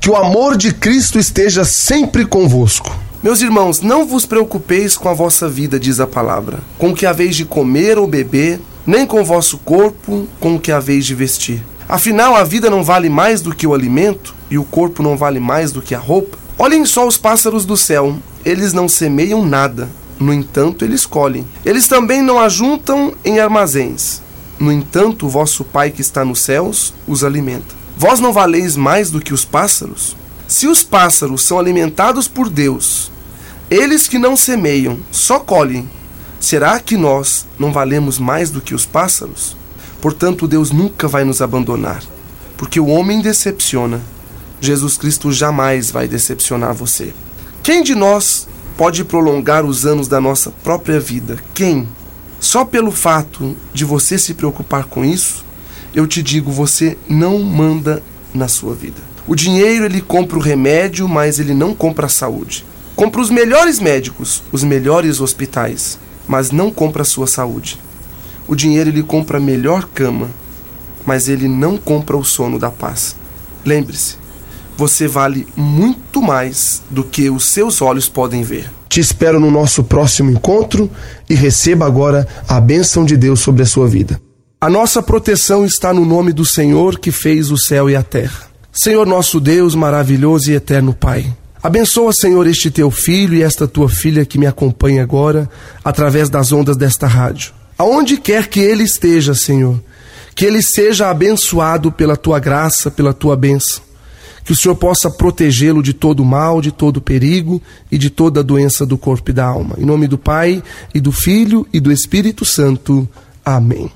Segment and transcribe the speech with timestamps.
[0.00, 2.90] Que o amor de Cristo esteja sempre convosco.
[3.22, 7.04] Meus irmãos, não vos preocupeis com a vossa vida, diz a palavra, com o que
[7.04, 11.14] haveis de comer ou beber, nem com o vosso corpo, com o que haveis de
[11.14, 11.62] vestir.
[11.86, 15.38] Afinal, a vida não vale mais do que o alimento, e o corpo não vale
[15.38, 16.38] mais do que a roupa.
[16.58, 19.86] Olhem só os pássaros do céu, eles não semeiam nada,
[20.18, 21.46] no entanto, eles colhem.
[21.62, 24.22] Eles também não ajuntam em armazéns.
[24.58, 27.79] No entanto, o vosso Pai que está nos céus os alimenta.
[28.00, 30.16] Vós não valeis mais do que os pássaros?
[30.48, 33.12] Se os pássaros são alimentados por Deus,
[33.70, 35.86] eles que não semeiam, só colhem,
[36.40, 39.54] será que nós não valemos mais do que os pássaros?
[40.00, 42.02] Portanto, Deus nunca vai nos abandonar,
[42.56, 44.00] porque o homem decepciona.
[44.62, 47.12] Jesus Cristo jamais vai decepcionar você.
[47.62, 48.48] Quem de nós
[48.78, 51.38] pode prolongar os anos da nossa própria vida.
[51.52, 51.86] Quem?
[52.40, 55.44] Só pelo fato de você se preocupar com isso,
[55.94, 59.00] eu te digo, você não manda na sua vida.
[59.26, 62.64] O dinheiro ele compra o remédio, mas ele não compra a saúde.
[62.96, 67.78] Compra os melhores médicos, os melhores hospitais, mas não compra a sua saúde.
[68.46, 70.28] O dinheiro ele compra a melhor cama,
[71.06, 73.16] mas ele não compra o sono da paz.
[73.64, 74.16] Lembre-se,
[74.76, 78.70] você vale muito mais do que os seus olhos podem ver.
[78.88, 80.90] Te espero no nosso próximo encontro
[81.28, 84.20] e receba agora a bênção de Deus sobre a sua vida.
[84.62, 88.50] A nossa proteção está no nome do Senhor que fez o céu e a terra.
[88.70, 91.34] Senhor nosso Deus, maravilhoso e eterno Pai.
[91.62, 95.48] Abençoa, Senhor, este teu filho e esta tua filha que me acompanha agora
[95.82, 97.54] através das ondas desta rádio.
[97.78, 99.82] Aonde quer que ele esteja, Senhor,
[100.34, 103.82] que ele seja abençoado pela tua graça, pela tua bênção
[104.44, 108.84] que o Senhor possa protegê-lo de todo mal, de todo perigo e de toda doença
[108.84, 109.76] do corpo e da alma.
[109.78, 110.62] Em nome do Pai,
[110.94, 113.08] e do Filho e do Espírito Santo.
[113.44, 113.90] Amém.